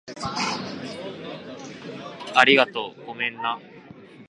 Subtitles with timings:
[2.35, 3.05] ありがとう。
[3.05, 3.59] ごめんな